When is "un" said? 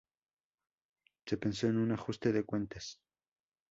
1.77-1.91